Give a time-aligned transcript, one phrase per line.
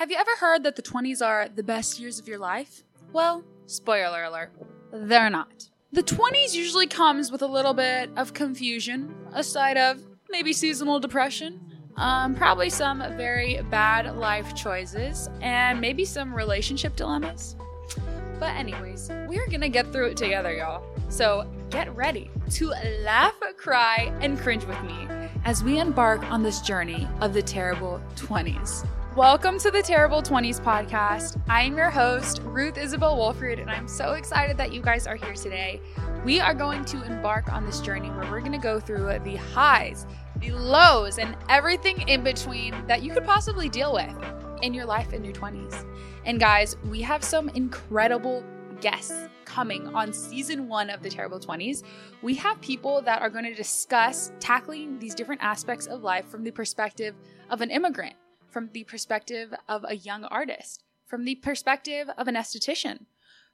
[0.00, 2.84] Have you ever heard that the 20s are the best years of your life?
[3.12, 4.50] Well, spoiler alert,
[4.90, 5.68] they're not.
[5.92, 10.00] The 20s usually comes with a little bit of confusion, a side of
[10.30, 11.60] maybe seasonal depression,
[11.98, 17.56] um, probably some very bad life choices, and maybe some relationship dilemmas.
[18.38, 20.82] But, anyways, we're gonna get through it together, y'all.
[21.10, 22.72] So get ready to
[23.02, 25.06] laugh, cry, and cringe with me
[25.44, 28.86] as we embark on this journey of the terrible 20s.
[29.16, 31.42] Welcome to the Terrible 20s podcast.
[31.48, 35.16] I am your host, Ruth Isabel Wolfryd, and I'm so excited that you guys are
[35.16, 35.80] here today.
[36.24, 39.34] We are going to embark on this journey where we're going to go through the
[39.34, 44.14] highs, the lows, and everything in between that you could possibly deal with
[44.62, 45.84] in your life in your 20s.
[46.24, 48.44] And guys, we have some incredible
[48.80, 49.12] guests
[49.44, 51.82] coming on season one of the Terrible 20s.
[52.22, 56.44] We have people that are going to discuss tackling these different aspects of life from
[56.44, 57.16] the perspective
[57.50, 58.14] of an immigrant
[58.50, 63.06] from the perspective of a young artist, from the perspective of an esthetician,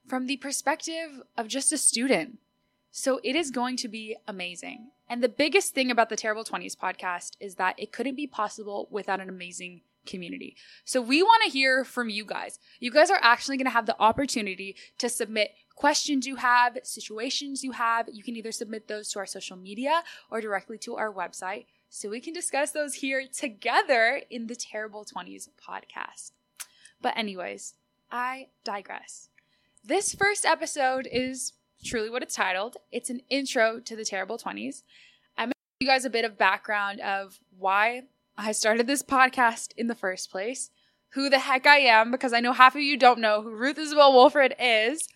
[0.06, 2.38] from the perspective of just a student.
[2.90, 4.90] So it is going to be amazing.
[5.08, 8.88] And the biggest thing about the Terrible 20s podcast is that it couldn't be possible
[8.90, 10.56] without an amazing community.
[10.84, 12.58] So we want to hear from you guys.
[12.80, 17.62] You guys are actually going to have the opportunity to submit questions you have, situations
[17.62, 18.08] you have.
[18.10, 22.08] You can either submit those to our social media or directly to our website so
[22.08, 26.32] we can discuss those here together in the Terrible 20s podcast.
[27.00, 27.74] But, anyways,
[28.10, 29.28] I digress.
[29.84, 31.52] This first episode is
[31.84, 32.76] truly what it's titled.
[32.90, 34.82] It's an intro to the Terrible 20s.
[35.38, 38.02] I'm going to give you guys a bit of background of why
[38.36, 40.70] I started this podcast in the first place,
[41.10, 43.78] who the heck I am, because I know half of you don't know who Ruth
[43.78, 45.08] Isabel Wolfryd is,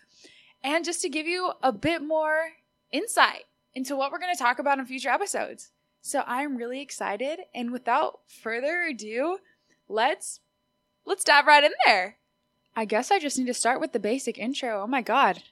[0.63, 2.53] and just to give you a bit more
[2.91, 5.71] insight into what we're going to talk about in future episodes.
[6.01, 9.37] So I'm really excited and without further ado,
[9.87, 10.39] let's
[11.05, 12.17] let's dive right in there.
[12.75, 14.81] I guess I just need to start with the basic intro.
[14.81, 15.43] Oh my god.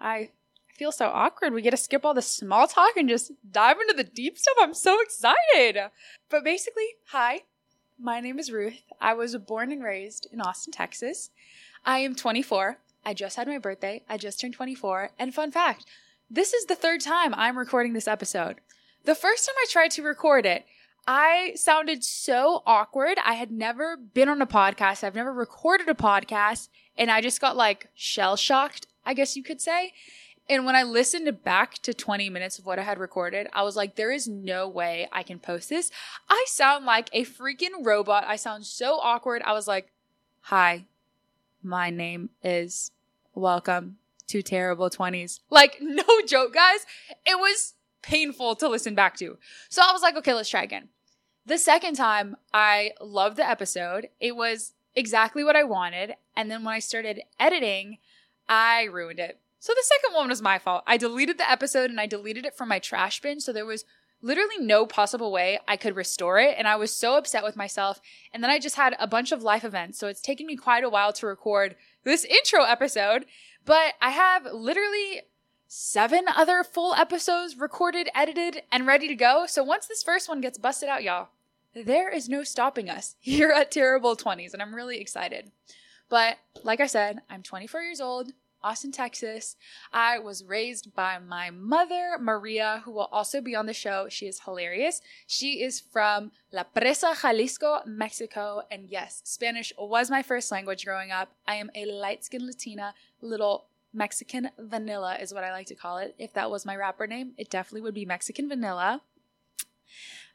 [0.00, 0.30] I
[0.74, 1.54] feel so awkward.
[1.54, 4.56] We get to skip all the small talk and just dive into the deep stuff.
[4.60, 5.78] I'm so excited.
[6.28, 7.42] But basically, hi.
[7.98, 8.82] My name is Ruth.
[9.00, 11.30] I was born and raised in Austin, Texas.
[11.86, 12.78] I am 24.
[13.06, 14.02] I just had my birthday.
[14.08, 15.10] I just turned 24.
[15.18, 15.84] And fun fact,
[16.28, 18.56] this is the third time I'm recording this episode.
[19.04, 20.64] The first time I tried to record it,
[21.06, 23.18] I sounded so awkward.
[23.22, 25.04] I had never been on a podcast.
[25.04, 26.68] I've never recorded a podcast.
[26.96, 29.92] And I just got like shell shocked, I guess you could say.
[30.48, 33.76] And when I listened back to 20 minutes of what I had recorded, I was
[33.76, 35.90] like, there is no way I can post this.
[36.28, 38.24] I sound like a freaking robot.
[38.26, 39.42] I sound so awkward.
[39.42, 39.90] I was like,
[40.42, 40.86] hi,
[41.62, 42.90] my name is
[43.34, 43.96] welcome
[44.28, 45.40] to terrible 20s.
[45.50, 46.86] Like, no joke, guys.
[47.26, 49.38] It was painful to listen back to.
[49.68, 50.90] So I was like, okay, let's try again.
[51.46, 54.08] The second time, I loved the episode.
[54.20, 56.14] It was exactly what I wanted.
[56.36, 57.98] And then when I started editing,
[58.48, 59.40] I ruined it.
[59.58, 60.84] So the second one was my fault.
[60.86, 63.40] I deleted the episode and I deleted it from my trash bin.
[63.40, 63.84] So there was
[64.20, 66.54] literally no possible way I could restore it.
[66.58, 68.00] And I was so upset with myself.
[68.32, 69.98] And then I just had a bunch of life events.
[69.98, 73.26] So it's taken me quite a while to record this intro episode.
[73.64, 75.22] But I have literally
[75.66, 79.46] seven other full episodes recorded, edited, and ready to go.
[79.46, 81.28] So once this first one gets busted out, y'all,
[81.74, 85.50] there is no stopping us here at Terrible 20s, and I'm really excited.
[86.08, 88.32] But like I said, I'm 24 years old,
[88.64, 89.56] Austin, Texas.
[89.92, 94.06] I was raised by my mother, Maria, who will also be on the show.
[94.08, 95.02] She is hilarious.
[95.26, 98.62] She is from La Presa, Jalisco, Mexico.
[98.70, 101.32] And yes, Spanish was my first language growing up.
[101.46, 105.98] I am a light skinned Latina, little Mexican Vanilla is what I like to call
[105.98, 106.14] it.
[106.18, 109.02] If that was my rapper name, it definitely would be Mexican Vanilla.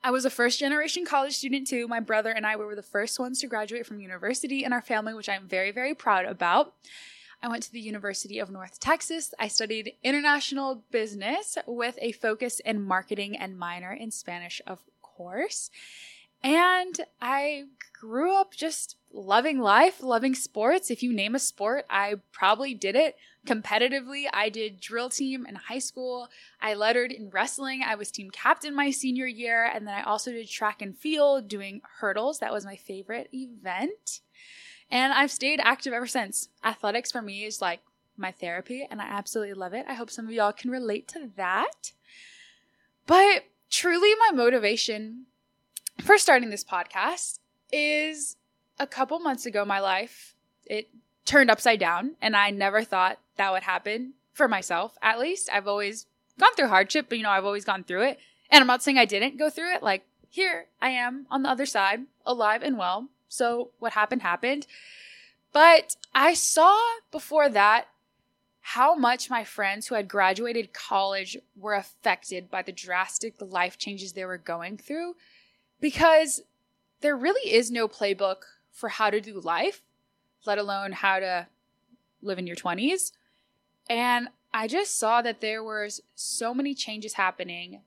[0.01, 1.87] I was a first generation college student too.
[1.87, 5.13] My brother and I were the first ones to graduate from university in our family,
[5.13, 6.73] which I'm very, very proud about.
[7.41, 9.33] I went to the University of North Texas.
[9.39, 15.69] I studied international business with a focus in marketing and minor in Spanish, of course.
[16.43, 20.89] And I grew up just loving life, loving sports.
[20.89, 24.25] If you name a sport, I probably did it competitively.
[24.31, 26.29] I did drill team in high school.
[26.61, 27.81] I lettered in wrestling.
[27.85, 29.65] I was team captain my senior year.
[29.65, 32.39] And then I also did track and field doing hurdles.
[32.39, 34.21] That was my favorite event.
[34.91, 36.49] And I've stayed active ever since.
[36.63, 37.81] Athletics for me is like
[38.17, 39.85] my therapy, and I absolutely love it.
[39.87, 41.93] I hope some of y'all can relate to that.
[43.05, 45.25] But truly, my motivation
[46.01, 47.39] for starting this podcast
[47.71, 48.37] is
[48.79, 50.35] a couple months ago, my life,
[50.65, 50.89] it
[51.25, 55.49] turned upside down, and I never thought that would happen for myself, at least.
[55.51, 56.05] I've always
[56.39, 58.19] gone through hardship, but you know, I've always gone through it.
[58.49, 59.83] And I'm not saying I didn't go through it.
[59.83, 64.65] Like, here I am on the other side, alive and well, So what happened happened.
[65.51, 66.79] But I saw
[67.11, 67.87] before that
[68.61, 74.13] how much my friends who had graduated college were affected by the drastic life changes
[74.13, 75.15] they were going through
[75.79, 76.41] because
[77.01, 79.81] there really is no playbook for how to do life,
[80.45, 81.47] let alone how to
[82.21, 83.11] live in your 20s.
[83.89, 87.81] And I just saw that there was so many changes happening.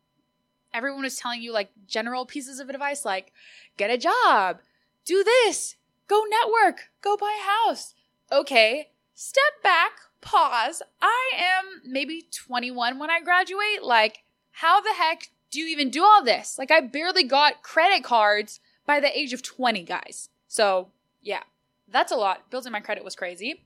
[0.72, 3.32] Everyone was telling you like general pieces of advice like
[3.76, 4.60] get a job,
[5.04, 5.76] do this,
[6.08, 7.94] go network, go buy a house.
[8.30, 10.82] Okay, step back, pause.
[11.00, 13.82] I am maybe 21 when I graduate.
[13.82, 14.22] Like,
[14.52, 16.58] how the heck do you even do all this?
[16.58, 20.30] Like, I barely got credit cards by the age of 20, guys.
[20.48, 20.88] So,
[21.20, 21.42] yeah,
[21.86, 22.50] that's a lot.
[22.50, 23.64] Building my credit was crazy.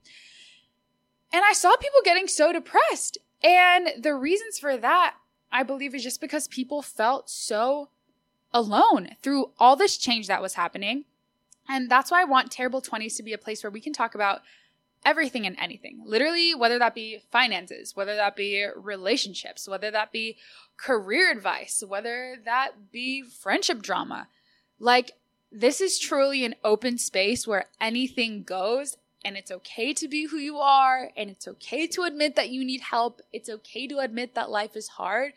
[1.32, 3.18] And I saw people getting so depressed.
[3.42, 5.14] And the reasons for that,
[5.50, 7.88] I believe, is just because people felt so
[8.52, 11.04] alone through all this change that was happening.
[11.68, 14.14] And that's why I want Terrible 20s to be a place where we can talk
[14.14, 14.42] about
[15.06, 16.02] everything and anything.
[16.04, 20.36] Literally, whether that be finances, whether that be relationships, whether that be
[20.76, 24.26] career advice, whether that be friendship drama.
[24.80, 25.12] Like,
[25.50, 30.36] this is truly an open space where anything goes and it's okay to be who
[30.36, 33.22] you are and it's okay to admit that you need help.
[33.32, 35.32] It's okay to admit that life is hard.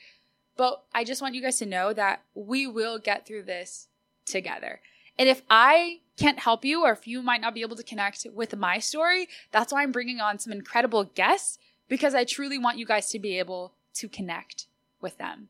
[0.57, 3.87] But I just want you guys to know that we will get through this
[4.25, 4.81] together.
[5.19, 8.25] And if I can't help you or if you might not be able to connect
[8.33, 12.77] with my story, that's why I'm bringing on some incredible guests because I truly want
[12.77, 14.67] you guys to be able to connect
[15.01, 15.49] with them.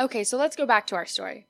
[0.00, 1.46] Okay, so let's go back to our story.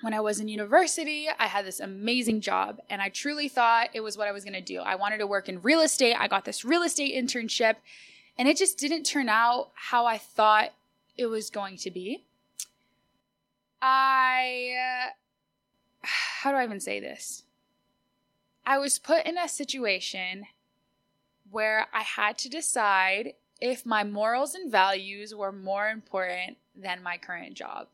[0.00, 4.00] When I was in university, I had this amazing job and I truly thought it
[4.00, 4.80] was what I was going to do.
[4.80, 6.16] I wanted to work in real estate.
[6.18, 7.76] I got this real estate internship
[8.36, 10.70] and it just didn't turn out how I thought
[11.16, 12.24] it was going to be.
[13.82, 15.10] I uh,
[16.42, 17.42] how do I even say this?
[18.64, 20.44] I was put in a situation
[21.50, 27.16] where I had to decide if my morals and values were more important than my
[27.16, 27.88] current job.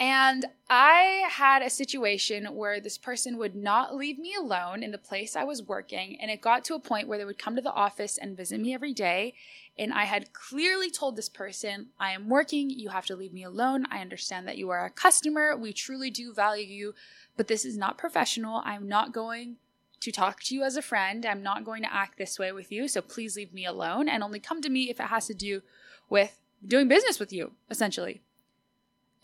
[0.00, 4.98] And I had a situation where this person would not leave me alone in the
[4.98, 6.18] place I was working.
[6.20, 8.60] And it got to a point where they would come to the office and visit
[8.60, 9.34] me every day.
[9.78, 12.70] And I had clearly told this person, I am working.
[12.70, 13.86] You have to leave me alone.
[13.88, 15.56] I understand that you are a customer.
[15.56, 16.94] We truly do value you
[17.36, 18.62] but this is not professional.
[18.64, 19.56] I'm not going
[20.00, 21.24] to talk to you as a friend.
[21.24, 22.88] I'm not going to act this way with you.
[22.88, 25.62] So please leave me alone and only come to me if it has to do
[26.08, 28.20] with doing business with you, essentially.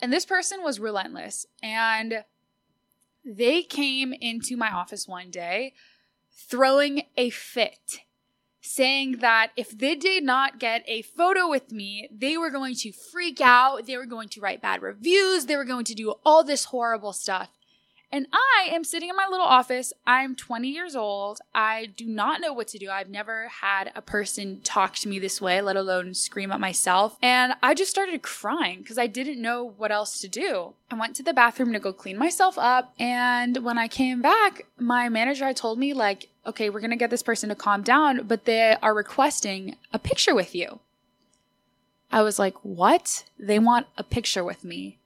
[0.01, 1.45] And this person was relentless.
[1.61, 2.23] And
[3.23, 5.73] they came into my office one day
[6.33, 7.99] throwing a fit,
[8.61, 12.91] saying that if they did not get a photo with me, they were going to
[12.91, 13.85] freak out.
[13.85, 15.45] They were going to write bad reviews.
[15.45, 17.49] They were going to do all this horrible stuff.
[18.13, 19.93] And I am sitting in my little office.
[20.05, 21.39] I'm 20 years old.
[21.55, 22.89] I do not know what to do.
[22.89, 27.17] I've never had a person talk to me this way, let alone scream at myself.
[27.21, 30.73] And I just started crying because I didn't know what else to do.
[30.91, 32.93] I went to the bathroom to go clean myself up.
[32.99, 36.97] And when I came back, my manager had told me, like, okay, we're going to
[36.97, 40.79] get this person to calm down, but they are requesting a picture with you.
[42.11, 43.23] I was like, what?
[43.39, 44.97] They want a picture with me.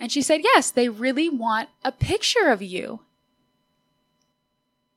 [0.00, 3.00] And she said, Yes, they really want a picture of you.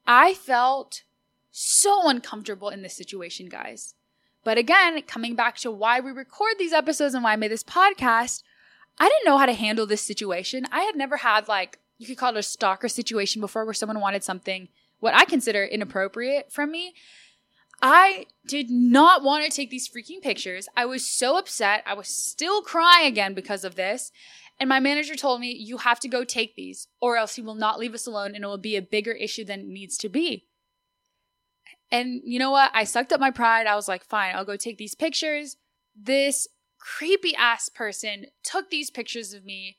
[0.07, 1.03] I felt
[1.51, 3.95] so uncomfortable in this situation, guys.
[4.43, 7.63] But again, coming back to why we record these episodes and why I made this
[7.63, 8.43] podcast,
[8.97, 10.65] I didn't know how to handle this situation.
[10.71, 14.01] I had never had, like, you could call it a stalker situation before where someone
[14.01, 14.67] wanted something,
[14.99, 16.93] what I consider inappropriate from me.
[17.81, 20.67] I did not want to take these freaking pictures.
[20.75, 21.83] I was so upset.
[21.85, 24.11] I was still crying again because of this.
[24.63, 27.53] And my manager told me, you have to go take these, or else he will
[27.53, 30.07] not leave us alone and it will be a bigger issue than it needs to
[30.07, 30.45] be.
[31.91, 32.71] And you know what?
[32.73, 33.67] I sucked up my pride.
[33.67, 35.57] I was like, fine, I'll go take these pictures.
[36.01, 36.47] This
[36.79, 39.75] creepy ass person took these pictures of me.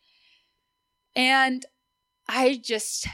[1.17, 1.65] And
[2.29, 3.09] I just,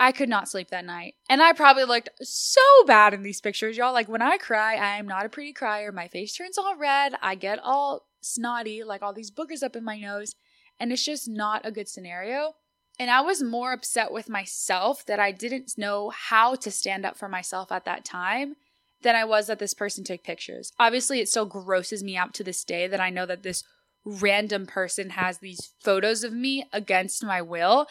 [0.00, 1.14] I could not sleep that night.
[1.28, 3.92] And I probably looked so bad in these pictures, y'all.
[3.92, 5.92] Like when I cry, I am not a pretty crier.
[5.92, 7.14] My face turns all red.
[7.22, 10.34] I get all snotty, like all these boogers up in my nose.
[10.80, 12.54] And it's just not a good scenario.
[12.98, 17.16] And I was more upset with myself that I didn't know how to stand up
[17.16, 18.56] for myself at that time
[19.02, 20.72] than I was that this person took pictures.
[20.78, 23.62] Obviously, it still grosses me out to this day that I know that this
[24.04, 27.86] random person has these photos of me against my will.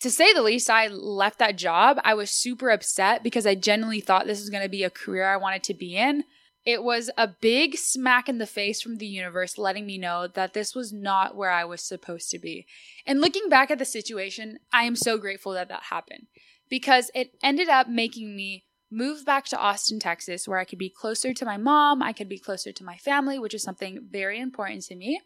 [0.00, 2.00] To say the least, I left that job.
[2.04, 5.28] I was super upset because I genuinely thought this was going to be a career
[5.28, 6.24] I wanted to be in.
[6.64, 10.52] It was a big smack in the face from the universe, letting me know that
[10.52, 12.66] this was not where I was supposed to be.
[13.06, 16.26] And looking back at the situation, I am so grateful that that happened
[16.68, 20.90] because it ended up making me move back to Austin, Texas, where I could be
[20.90, 24.38] closer to my mom, I could be closer to my family, which is something very
[24.38, 25.20] important to me.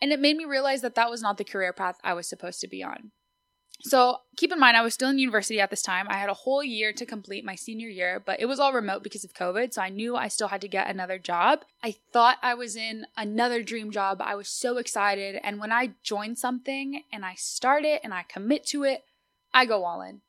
[0.00, 2.60] And it made me realize that that was not the career path I was supposed
[2.60, 3.12] to be on.
[3.80, 6.06] So keep in mind, I was still in university at this time.
[6.08, 9.04] I had a whole year to complete my senior year, but it was all remote
[9.04, 9.72] because of COVID.
[9.72, 11.60] So I knew I still had to get another job.
[11.82, 14.20] I thought I was in another dream job.
[14.20, 15.38] I was so excited.
[15.44, 19.04] And when I join something and I start it and I commit to it,
[19.54, 20.22] I go all in.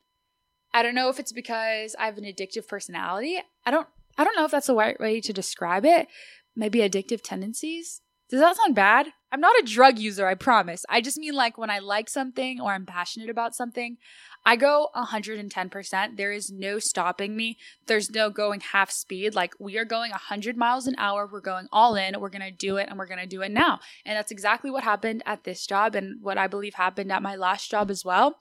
[0.72, 3.40] I don't know if it's because I have an addictive personality.
[3.66, 3.88] I don't
[4.18, 6.08] I don't know if that's the right way to describe it.
[6.56, 8.02] Maybe addictive tendencies.
[8.30, 9.08] Does that sound bad?
[9.32, 10.86] I'm not a drug user, I promise.
[10.90, 13.98] I just mean like when I like something or I'm passionate about something,
[14.46, 16.18] I go 110%.
[16.18, 17.58] There is no stopping me.
[17.86, 19.36] There's no going half speed.
[19.36, 21.28] Like we are going 100 miles an hour.
[21.32, 22.20] We're going all in.
[22.20, 23.80] We're going to do it and we're going to do it now.
[24.06, 27.36] And that's exactly what happened at this job and what I believe happened at my
[27.36, 28.38] last job as well.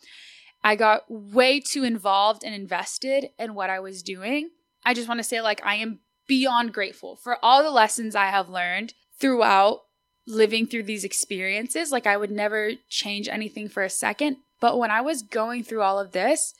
[0.62, 4.50] I got way too involved and invested in what I was doing.
[4.84, 8.26] I just want to say, like, I am beyond grateful for all the lessons I
[8.26, 9.82] have learned throughout
[10.28, 11.90] living through these experiences.
[11.90, 14.36] Like, I would never change anything for a second.
[14.60, 16.54] But when I was going through all of this,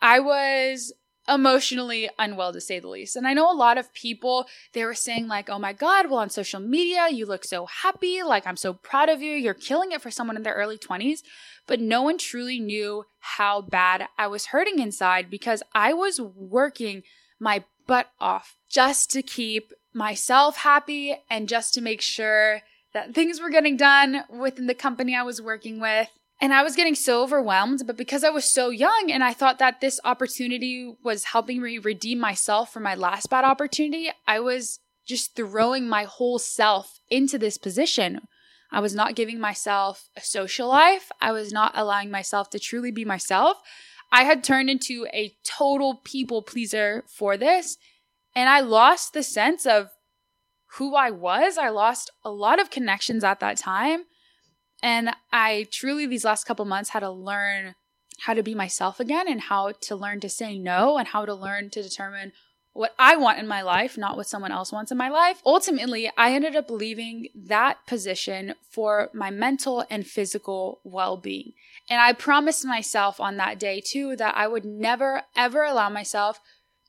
[0.00, 0.92] I was
[1.28, 3.14] emotionally unwell to say the least.
[3.14, 6.18] And I know a lot of people, they were saying, like, oh my God, well,
[6.18, 8.22] on social media, you look so happy.
[8.22, 9.32] Like, I'm so proud of you.
[9.32, 11.20] You're killing it for someone in their early 20s.
[11.68, 17.04] But no one truly knew how bad I was hurting inside because I was working
[17.38, 22.62] my butt off just to keep myself happy and just to make sure
[22.94, 26.08] that things were getting done within the company I was working with.
[26.40, 29.60] And I was getting so overwhelmed, but because I was so young and I thought
[29.60, 34.80] that this opportunity was helping me redeem myself from my last bad opportunity, I was
[35.06, 38.22] just throwing my whole self into this position.
[38.72, 41.12] I was not giving myself a social life.
[41.20, 43.58] I was not allowing myself to truly be myself.
[44.10, 47.76] I had turned into a total people pleaser for this.
[48.34, 49.90] And I lost the sense of
[50.76, 51.58] who I was.
[51.58, 54.04] I lost a lot of connections at that time.
[54.82, 57.74] And I truly, these last couple months, had to learn
[58.20, 61.34] how to be myself again and how to learn to say no and how to
[61.34, 62.32] learn to determine
[62.72, 65.42] what I want in my life, not what someone else wants in my life.
[65.44, 71.52] Ultimately, I ended up leaving that position for my mental and physical well being.
[71.90, 76.40] And I promised myself on that day too that I would never, ever allow myself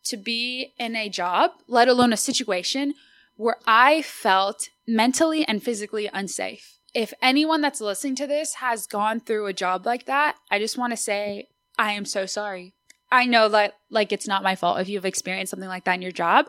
[0.05, 2.93] to be in a job, let alone a situation
[3.35, 6.79] where I felt mentally and physically unsafe.
[6.93, 10.77] If anyone that's listening to this has gone through a job like that, I just
[10.77, 11.47] want to say,
[11.77, 12.73] I am so sorry.
[13.11, 16.01] I know that like it's not my fault if you've experienced something like that in
[16.01, 16.47] your job,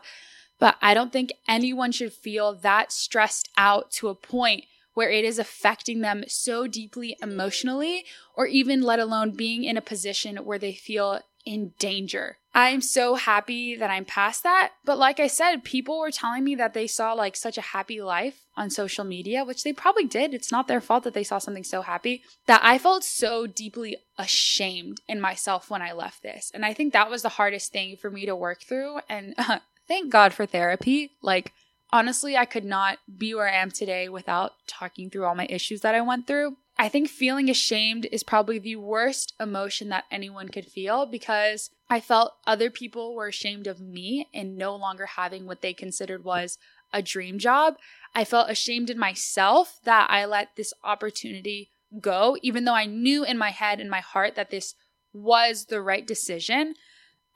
[0.59, 5.25] but I don't think anyone should feel that stressed out to a point where it
[5.25, 10.57] is affecting them so deeply emotionally or even let alone being in a position where
[10.57, 12.37] they feel in danger.
[12.53, 14.71] I'm so happy that I'm past that.
[14.85, 18.01] But like I said, people were telling me that they saw like such a happy
[18.01, 20.33] life on social media, which they probably did.
[20.33, 23.97] It's not their fault that they saw something so happy that I felt so deeply
[24.17, 26.49] ashamed in myself when I left this.
[26.53, 28.99] And I think that was the hardest thing for me to work through.
[29.09, 31.11] And uh, thank God for therapy.
[31.21, 31.51] Like,
[31.91, 35.81] honestly, I could not be where I am today without talking through all my issues
[35.81, 36.55] that I went through.
[36.77, 42.01] I think feeling ashamed is probably the worst emotion that anyone could feel because I
[42.01, 46.57] felt other people were ashamed of me and no longer having what they considered was
[46.91, 47.75] a dream job.
[48.13, 53.23] I felt ashamed in myself that I let this opportunity go, even though I knew
[53.23, 54.75] in my head and my heart that this
[55.13, 56.75] was the right decision.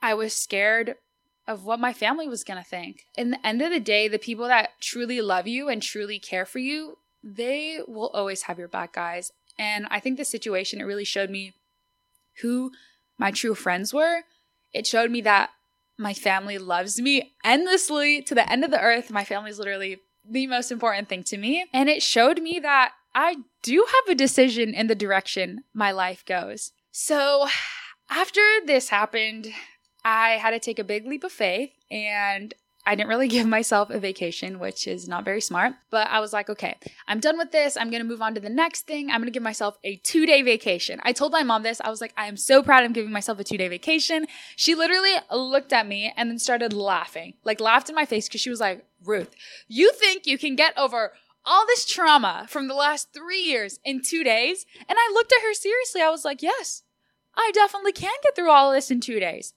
[0.02, 0.96] I was scared
[1.46, 3.06] of what my family was going to think.
[3.16, 6.44] In the end of the day, the people that truly love you and truly care
[6.44, 9.32] for you, they will always have your back, guys.
[9.58, 11.54] And I think the situation, it really showed me
[12.40, 12.72] who
[13.18, 14.22] my true friends were.
[14.72, 15.50] It showed me that
[15.98, 19.10] my family loves me endlessly to the end of the earth.
[19.10, 19.98] My family is literally
[20.28, 21.66] the most important thing to me.
[21.74, 26.24] And it showed me that I do have a decision in the direction my life
[26.24, 26.72] goes.
[26.90, 27.48] So
[28.08, 29.48] after this happened,
[30.04, 32.54] I had to take a big leap of faith and
[32.90, 36.32] I didn't really give myself a vacation, which is not very smart, but I was
[36.32, 37.76] like, okay, I'm done with this.
[37.76, 39.10] I'm going to move on to the next thing.
[39.10, 41.00] I'm going to give myself a two day vacation.
[41.04, 41.80] I told my mom this.
[41.80, 44.26] I was like, I am so proud I'm giving myself a two day vacation.
[44.56, 48.40] She literally looked at me and then started laughing, like laughed in my face because
[48.40, 49.34] she was like, Ruth,
[49.68, 51.12] you think you can get over
[51.44, 54.66] all this trauma from the last three years in two days?
[54.88, 56.02] And I looked at her seriously.
[56.02, 56.82] I was like, yes,
[57.36, 59.54] I definitely can get through all of this in two days.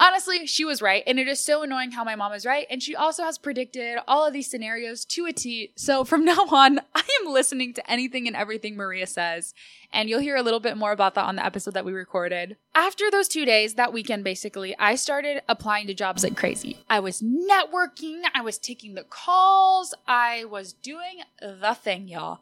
[0.00, 1.02] Honestly, she was right.
[1.06, 2.66] And it is so annoying how my mom is right.
[2.70, 5.72] And she also has predicted all of these scenarios to a T.
[5.76, 9.52] So from now on, I am listening to anything and everything Maria says.
[9.92, 12.56] And you'll hear a little bit more about that on the episode that we recorded.
[12.74, 16.78] After those two days, that weekend basically, I started applying to jobs like crazy.
[16.88, 22.40] I was networking, I was taking the calls, I was doing the thing, y'all.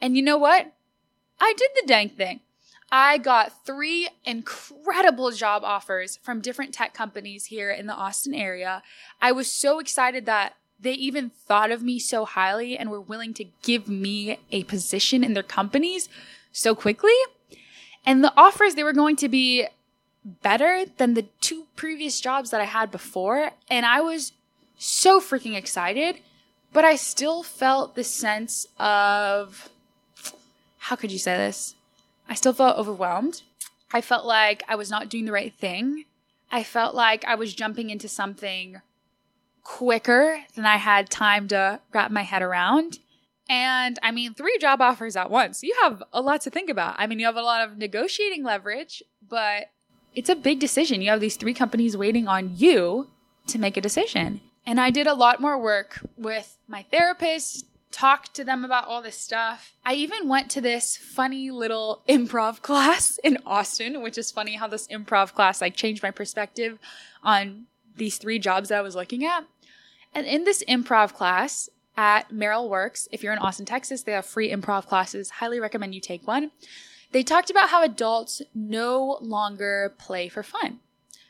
[0.00, 0.72] And you know what?
[1.40, 2.40] I did the dang thing.
[2.90, 8.82] I got three incredible job offers from different tech companies here in the Austin area.
[9.20, 13.34] I was so excited that they even thought of me so highly and were willing
[13.34, 16.08] to give me a position in their companies
[16.52, 17.14] so quickly.
[18.06, 19.66] And the offers, they were going to be
[20.24, 23.52] better than the two previous jobs that I had before.
[23.70, 24.32] And I was
[24.76, 26.20] so freaking excited,
[26.72, 29.70] but I still felt the sense of
[30.78, 31.74] how could you say this?
[32.28, 33.42] I still felt overwhelmed.
[33.92, 36.04] I felt like I was not doing the right thing.
[36.50, 38.80] I felt like I was jumping into something
[39.62, 42.98] quicker than I had time to wrap my head around.
[43.48, 45.62] And I mean, three job offers at once.
[45.62, 46.96] You have a lot to think about.
[46.98, 49.66] I mean, you have a lot of negotiating leverage, but
[50.14, 51.02] it's a big decision.
[51.02, 53.10] You have these three companies waiting on you
[53.48, 54.40] to make a decision.
[54.66, 59.00] And I did a lot more work with my therapist, talked to them about all
[59.00, 59.72] this stuff.
[59.84, 64.66] I even went to this funny little improv class in Austin, which is funny how
[64.66, 66.78] this improv class like changed my perspective
[67.22, 69.44] on these three jobs that I was looking at.
[70.12, 74.26] And in this improv class at Merrill Works, if you're in Austin, Texas, they have
[74.26, 75.30] free improv classes.
[75.30, 76.50] Highly recommend you take one.
[77.12, 80.80] They talked about how adults no longer play for fun.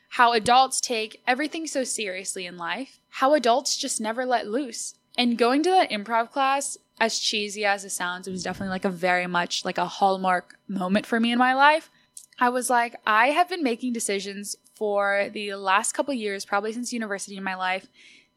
[0.09, 3.01] How adults take everything so seriously in life.
[3.11, 7.85] How adults just never let loose and going to that improv class, as cheesy as
[7.85, 11.33] it sounds, it was definitely like a very much like a hallmark moment for me
[11.33, 11.91] in my life.
[12.39, 16.93] I was like, I have been making decisions for the last couple years, probably since
[16.93, 17.87] university in my life,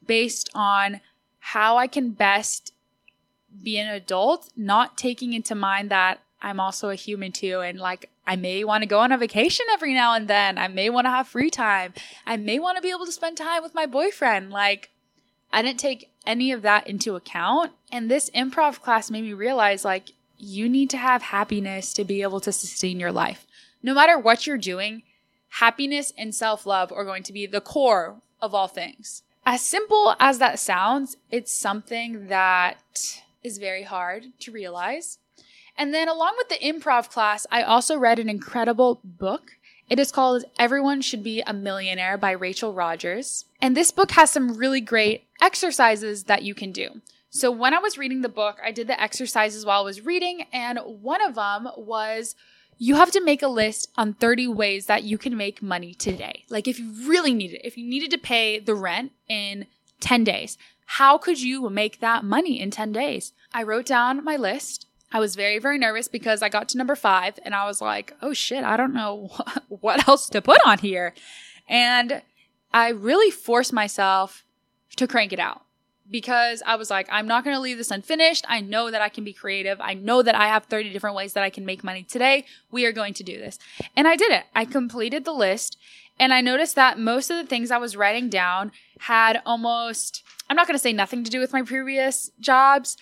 [0.06, 1.02] based on
[1.40, 2.74] how I can best
[3.64, 7.62] be an adult, not taking into mind that I'm also a human too.
[7.62, 10.58] And like, I may want to go on a vacation every now and then.
[10.58, 11.94] I may want to have free time.
[12.26, 14.52] I may want to be able to spend time with my boyfriend.
[14.52, 14.92] Like,
[15.52, 17.72] I didn't take any of that into account.
[17.92, 22.22] And this improv class made me realize like, you need to have happiness to be
[22.22, 23.48] able to sustain your life.
[23.82, 25.04] No matter what you're doing,
[25.50, 29.24] happiness and self love are going to be the core of all things.
[29.46, 35.20] As simple as that sounds, it's something that is very hard to realize.
[35.78, 39.58] And then, along with the improv class, I also read an incredible book
[39.90, 43.46] it is called Everyone Should Be a Millionaire by Rachel Rodgers.
[43.62, 47.02] And this book has some really great exercises that you can do.
[47.30, 50.46] So when I was reading the book, I did the exercises while I was reading,
[50.52, 52.36] and one of them was
[52.78, 56.46] you have to make a list on 30 ways that you can make money today.
[56.50, 59.66] Like if you really need it, if you needed to pay the rent in
[60.00, 63.34] 10 days, how could you make that money in 10 days?
[63.52, 66.96] I wrote down my list I was very, very nervous because I got to number
[66.96, 69.30] five and I was like, oh shit, I don't know
[69.70, 71.14] what else to put on here.
[71.70, 72.22] And
[72.74, 74.44] I really forced myself
[74.96, 75.64] to crank it out
[76.10, 78.46] because I was like, I'm not going to leave this unfinished.
[78.48, 79.80] I know that I can be creative.
[79.82, 82.46] I know that I have 30 different ways that I can make money today.
[82.72, 83.60] We are going to do this.
[83.96, 84.46] And I did it.
[84.56, 85.78] I completed the list
[86.20, 88.72] and I noticed that most of the things I was writing down
[89.02, 92.98] had almost, I'm not going to say nothing to do with my previous jobs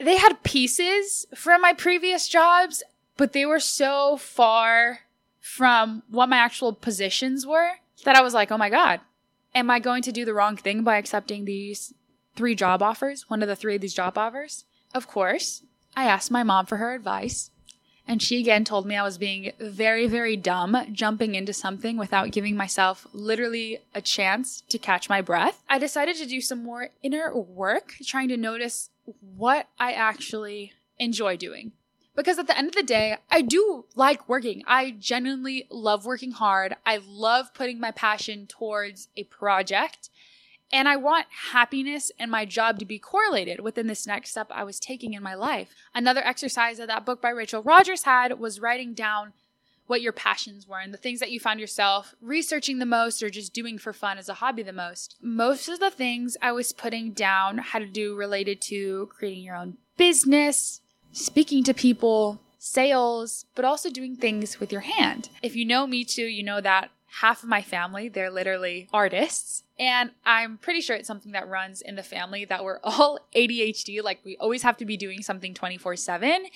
[0.00, 2.82] they had pieces from my previous jobs,
[3.16, 5.00] but they were so far
[5.40, 7.72] from what my actual positions were
[8.04, 9.00] that I was like, oh my God,
[9.54, 11.92] am I going to do the wrong thing by accepting these
[12.36, 13.28] three job offers?
[13.28, 14.64] One of the three of these job offers?
[14.94, 15.62] Of course,
[15.96, 17.50] I asked my mom for her advice.
[18.06, 22.32] And she again told me I was being very, very dumb jumping into something without
[22.32, 25.62] giving myself literally a chance to catch my breath.
[25.68, 31.36] I decided to do some more inner work, trying to notice what I actually enjoy
[31.36, 31.72] doing.
[32.16, 34.62] Because at the end of the day, I do like working.
[34.66, 36.76] I genuinely love working hard.
[36.84, 40.10] I love putting my passion towards a project.
[40.72, 44.64] And I want happiness and my job to be correlated within this next step I
[44.64, 45.74] was taking in my life.
[45.94, 49.32] Another exercise that that book by Rachel Rodgers had was writing down
[49.90, 53.28] what your passions were and the things that you found yourself researching the most or
[53.28, 55.16] just doing for fun as a hobby the most.
[55.20, 59.56] Most of the things I was putting down had to do related to creating your
[59.56, 60.80] own business,
[61.12, 65.30] speaking to people, sales, but also doing things with your hand.
[65.42, 69.64] If you know me too, you know that half of my family, they're literally artists.
[69.78, 74.02] And I'm pretty sure it's something that runs in the family that we're all ADHD,
[74.02, 76.46] like we always have to be doing something 24 7,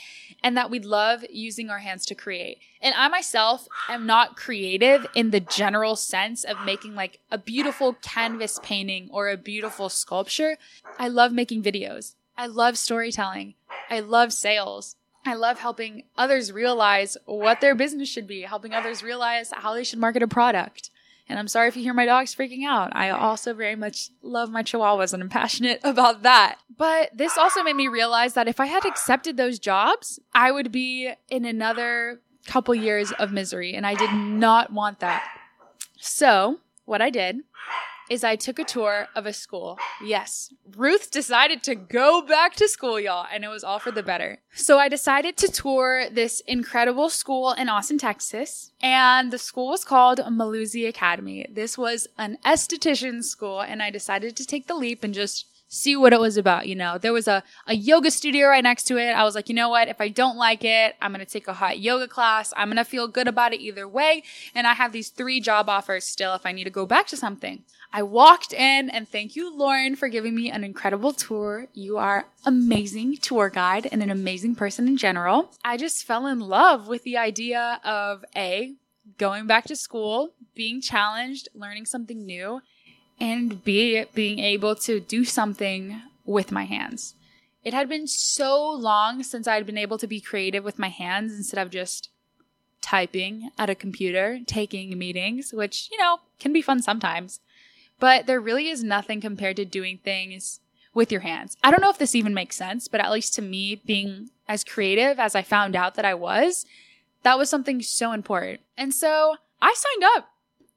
[0.42, 2.58] and that we love using our hands to create.
[2.80, 7.94] And I myself am not creative in the general sense of making like a beautiful
[7.94, 10.58] canvas painting or a beautiful sculpture.
[10.98, 12.14] I love making videos.
[12.36, 13.54] I love storytelling.
[13.90, 14.96] I love sales.
[15.26, 19.84] I love helping others realize what their business should be, helping others realize how they
[19.84, 20.90] should market a product.
[21.26, 22.94] And I'm sorry if you hear my dogs freaking out.
[22.94, 26.58] I also very much love my chihuahuas and I'm passionate about that.
[26.76, 30.70] But this also made me realize that if I had accepted those jobs, I would
[30.70, 33.74] be in another couple years of misery.
[33.74, 35.26] And I did not want that.
[35.98, 37.40] So what I did
[38.10, 39.78] is I took a tour of a school.
[40.04, 44.02] Yes, Ruth decided to go back to school, y'all, and it was all for the
[44.02, 44.38] better.
[44.54, 49.84] So I decided to tour this incredible school in Austin, Texas, and the school was
[49.84, 51.46] called Malusi Academy.
[51.50, 55.96] This was an esthetician school, and I decided to take the leap and just see
[55.96, 56.66] what it was about.
[56.66, 59.10] You know, there was a, a yoga studio right next to it.
[59.10, 59.88] I was like, you know what?
[59.88, 62.52] If I don't like it, I'm going to take a hot yoga class.
[62.56, 64.22] I'm going to feel good about it either way.
[64.54, 67.16] And I have these three job offers still if I need to go back to
[67.16, 67.64] something.
[67.92, 71.66] I walked in and thank you, Lauren, for giving me an incredible tour.
[71.74, 75.52] You are amazing tour guide and an amazing person in general.
[75.64, 78.74] I just fell in love with the idea of A,
[79.18, 82.60] going back to school, being challenged, learning something new,
[83.20, 87.14] and B, being able to do something with my hands.
[87.62, 91.34] It had been so long since I'd been able to be creative with my hands
[91.34, 92.10] instead of just
[92.82, 97.40] typing at a computer, taking meetings, which, you know, can be fun sometimes.
[97.98, 100.60] But there really is nothing compared to doing things
[100.92, 101.56] with your hands.
[101.64, 104.64] I don't know if this even makes sense, but at least to me, being as
[104.64, 106.66] creative as I found out that I was,
[107.22, 108.60] that was something so important.
[108.76, 110.28] And so I signed up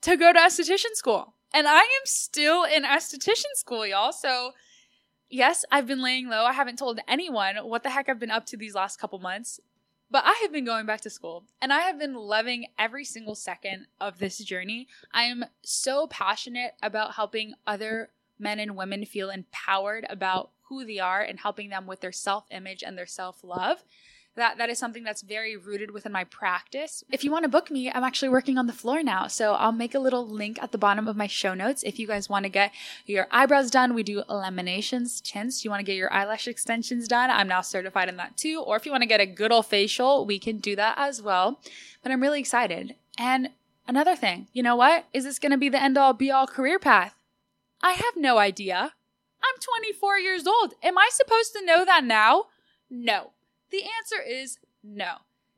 [0.01, 1.33] to go to esthetician school.
[1.53, 4.11] And I am still in esthetician school, y'all.
[4.11, 4.51] So,
[5.29, 6.45] yes, I've been laying low.
[6.45, 9.59] I haven't told anyone what the heck I've been up to these last couple months.
[10.09, 13.35] But I have been going back to school and I have been loving every single
[13.35, 14.87] second of this journey.
[15.13, 20.99] I am so passionate about helping other men and women feel empowered about who they
[20.99, 23.83] are and helping them with their self image and their self love
[24.37, 27.03] that that is something that's very rooted within my practice.
[27.11, 29.27] If you want to book me, I'm actually working on the floor now.
[29.27, 32.07] So I'll make a little link at the bottom of my show notes if you
[32.07, 32.71] guys want to get
[33.05, 33.93] your eyebrows done.
[33.93, 35.65] We do laminations, tints.
[35.65, 37.29] You want to get your eyelash extensions done.
[37.29, 38.61] I'm now certified in that too.
[38.61, 41.21] Or if you want to get a good old facial, we can do that as
[41.21, 41.59] well.
[42.01, 42.95] But I'm really excited.
[43.17, 43.49] And
[43.87, 45.05] another thing, you know what?
[45.13, 47.15] Is this going to be the end all be all career path?
[47.81, 48.93] I have no idea.
[49.43, 50.73] I'm 24 years old.
[50.81, 52.45] Am I supposed to know that now?
[52.89, 53.31] No.
[53.71, 55.17] The answer is no.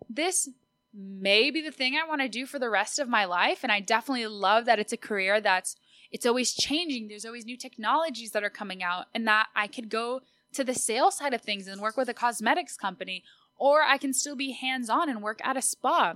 [0.10, 0.50] This
[0.94, 3.60] may be the thing I want to do for the rest of my life.
[3.64, 5.76] And I definitely love that it's a career that's
[6.12, 7.08] it's always changing.
[7.08, 10.22] There's always new technologies that are coming out, and that I could go
[10.54, 13.24] to the sales side of things and work with a cosmetics company,
[13.58, 16.16] or I can still be hands on and work at a spa,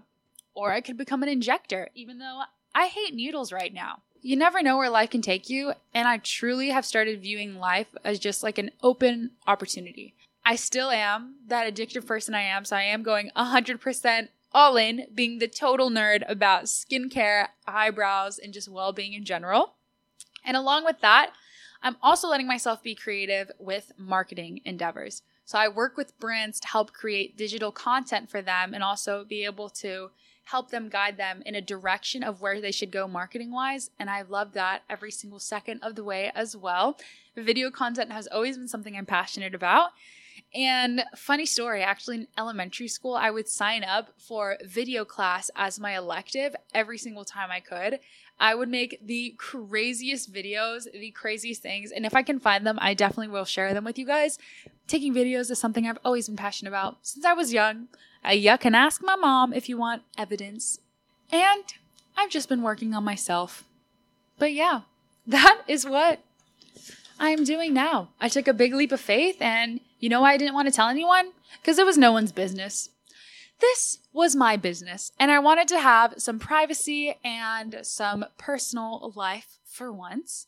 [0.55, 2.41] or I could become an injector, even though
[2.73, 4.01] I hate needles right now.
[4.21, 7.93] You never know where life can take you, and I truly have started viewing life
[8.03, 10.15] as just like an open opportunity.
[10.45, 12.65] I still am that addictive person I am.
[12.65, 18.53] So I am going 100% all in, being the total nerd about skincare, eyebrows, and
[18.53, 19.75] just well being in general.
[20.45, 21.31] And along with that,
[21.81, 25.23] I'm also letting myself be creative with marketing endeavors.
[25.45, 29.43] So I work with brands to help create digital content for them and also be
[29.43, 30.11] able to
[30.45, 33.89] help them guide them in a direction of where they should go marketing wise.
[33.99, 36.97] And I love that every single second of the way as well.
[37.35, 39.91] Video content has always been something I'm passionate about.
[40.53, 45.79] And funny story, actually in elementary school, I would sign up for video class as
[45.79, 47.99] my elective every single time I could.
[48.39, 51.91] I would make the craziest videos, the craziest things.
[51.91, 54.37] And if I can find them, I definitely will share them with you guys.
[54.87, 57.87] Taking videos is something I've always been passionate about since I was young.
[58.29, 60.79] You can ask my mom if you want evidence.
[61.31, 61.63] And
[62.17, 63.65] I've just been working on myself.
[64.37, 64.81] But yeah,
[65.27, 66.19] that is what
[67.19, 68.09] I'm doing now.
[68.19, 70.73] I took a big leap of faith and you know why I didn't want to
[70.73, 71.31] tell anyone?
[71.61, 72.89] Because it was no one's business.
[73.61, 79.59] This was my business, and I wanted to have some privacy and some personal life
[79.63, 80.47] for once.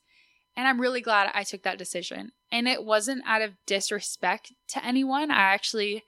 [0.57, 2.33] And I'm really glad I took that decision.
[2.51, 5.31] And it wasn't out of disrespect to anyone.
[5.31, 6.03] I actually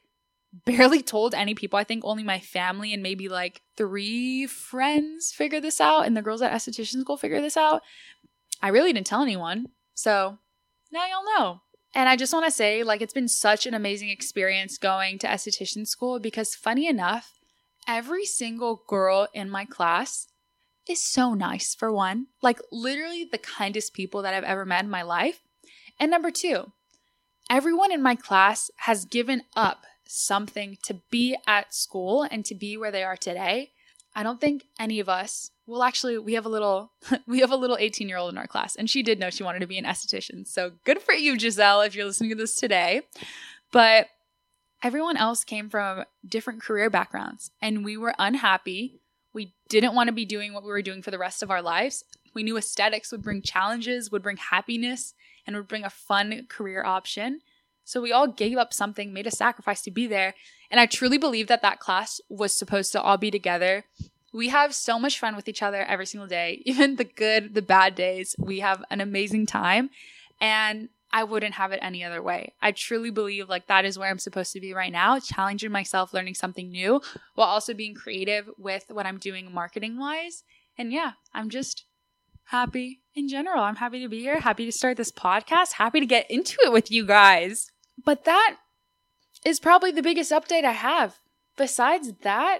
[0.65, 1.79] barely told any people.
[1.79, 6.21] I think only my family and maybe like three friends figured this out, and the
[6.21, 7.81] girls at esthetician school figured this out.
[8.61, 9.67] I really didn't tell anyone.
[9.93, 10.37] So
[10.91, 11.61] now y'all know.
[11.95, 15.27] And I just want to say, like, it's been such an amazing experience going to
[15.27, 17.33] esthetician school because, funny enough,
[17.87, 20.27] every single girl in my class
[20.87, 22.27] is so nice, for one.
[22.41, 25.41] Like, literally the kindest people that I've ever met in my life.
[25.99, 26.71] And number two,
[27.49, 32.77] everyone in my class has given up something to be at school and to be
[32.77, 33.71] where they are today.
[34.17, 36.91] I don't think any of us well actually we have a little
[37.27, 39.43] we have a little 18 year old in our class and she did know she
[39.43, 40.47] wanted to be an esthetician.
[40.47, 43.01] So good for you giselle if you're listening to this today.
[43.71, 44.07] But
[44.81, 49.01] everyone else came from different career backgrounds and we were unhappy.
[49.33, 51.61] We didn't want to be doing what we were doing for the rest of our
[51.61, 52.03] lives.
[52.33, 55.13] We knew aesthetics would bring challenges would bring happiness
[55.45, 57.41] and would bring a fun career option
[57.87, 60.33] so we all gave up something made a sacrifice to be there
[60.69, 63.85] and i truly believe that that class was supposed to all be together
[64.33, 67.61] we have so much fun with each other every single day, even the good, the
[67.61, 68.35] bad days.
[68.37, 69.89] We have an amazing time.
[70.39, 72.53] And I wouldn't have it any other way.
[72.61, 76.13] I truly believe like that is where I'm supposed to be right now, challenging myself,
[76.13, 77.01] learning something new
[77.35, 80.43] while also being creative with what I'm doing marketing wise.
[80.77, 81.85] And yeah, I'm just
[82.43, 83.63] happy in general.
[83.63, 86.73] I'm happy to be here, happy to start this podcast, happy to get into it
[86.73, 87.71] with you guys.
[88.03, 88.57] But that
[89.45, 91.17] is probably the biggest update I have.
[91.57, 92.59] Besides that,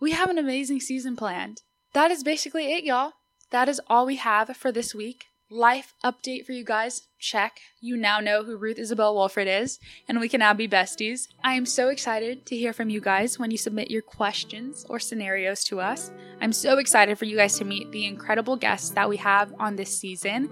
[0.00, 1.62] we have an amazing season planned.
[1.92, 3.12] That is basically it, y'all.
[3.50, 5.24] That is all we have for this week.
[5.52, 7.08] Life update for you guys.
[7.18, 7.58] Check.
[7.80, 11.26] You now know who Ruth Isabel Wolfryd is, and we can now be besties.
[11.42, 15.00] I am so excited to hear from you guys when you submit your questions or
[15.00, 16.12] scenarios to us.
[16.40, 19.74] I'm so excited for you guys to meet the incredible guests that we have on
[19.74, 20.48] this season,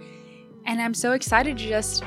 [0.66, 2.02] and I'm so excited to just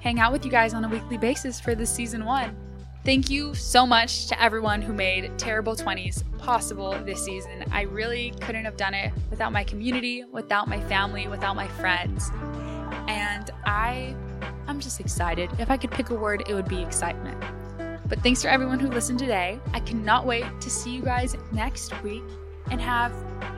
[0.00, 2.56] hang out with you guys on a weekly basis for this season one.
[3.04, 7.64] Thank you so much to everyone who made Terrible 20s possible this season.
[7.70, 12.30] I really couldn't have done it without my community, without my family, without my friends.
[13.08, 14.14] And I
[14.66, 15.50] I'm just excited.
[15.58, 17.42] If I could pick a word, it would be excitement.
[18.06, 19.58] But thanks for everyone who listened today.
[19.72, 22.22] I cannot wait to see you guys next week
[22.70, 23.12] and have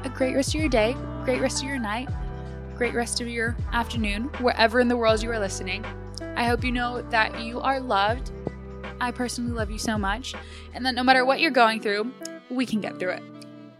[0.05, 2.09] a great rest of your day, great rest of your night,
[2.77, 5.85] great rest of your afternoon, wherever in the world you are listening.
[6.37, 8.33] I hope you know that you are loved
[9.01, 10.35] I personally love you so much,
[10.75, 12.13] and that no matter what you're going through,
[12.51, 13.23] we can get through it.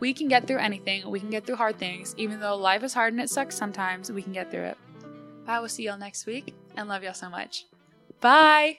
[0.01, 1.09] We can get through anything.
[1.11, 2.15] We can get through hard things.
[2.17, 4.79] Even though life is hard and it sucks sometimes, we can get through it.
[5.47, 7.67] I will see y'all next week and love y'all so much.
[8.21, 8.79] Bye.